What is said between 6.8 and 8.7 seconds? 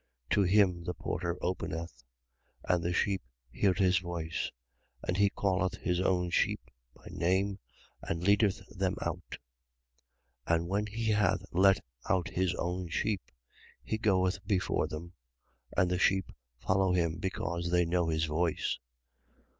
by name and leadeth